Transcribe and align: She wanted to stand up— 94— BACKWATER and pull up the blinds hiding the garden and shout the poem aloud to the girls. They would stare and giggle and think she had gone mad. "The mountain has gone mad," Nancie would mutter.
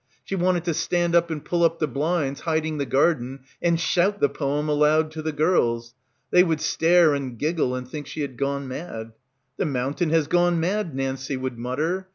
She 0.23 0.33
wanted 0.35 0.63
to 0.63 0.73
stand 0.73 1.13
up— 1.13 1.29
94— 1.29 1.29
BACKWATER 1.29 1.37
and 1.37 1.45
pull 1.45 1.63
up 1.63 1.77
the 1.79 1.87
blinds 1.87 2.39
hiding 2.39 2.79
the 2.79 2.87
garden 2.87 3.41
and 3.61 3.79
shout 3.79 4.19
the 4.19 4.29
poem 4.29 4.67
aloud 4.67 5.11
to 5.11 5.21
the 5.21 5.31
girls. 5.31 5.93
They 6.31 6.43
would 6.43 6.59
stare 6.59 7.13
and 7.13 7.37
giggle 7.37 7.75
and 7.75 7.87
think 7.87 8.07
she 8.07 8.21
had 8.21 8.35
gone 8.35 8.67
mad. 8.67 9.11
"The 9.57 9.65
mountain 9.67 10.09
has 10.09 10.25
gone 10.25 10.59
mad," 10.59 10.95
Nancie 10.95 11.37
would 11.39 11.59
mutter. 11.59 12.07